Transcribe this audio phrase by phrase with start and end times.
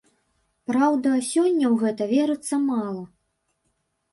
[0.69, 3.03] Праўда, сёння ў гэта верыцца мала.